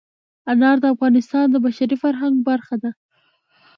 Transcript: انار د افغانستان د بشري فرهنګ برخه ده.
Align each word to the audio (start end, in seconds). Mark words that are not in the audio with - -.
انار 0.51 0.77
د 0.81 0.85
افغانستان 0.93 1.45
د 1.51 1.55
بشري 1.65 1.95
فرهنګ 2.03 2.35
برخه 2.49 2.75
ده. 2.83 2.91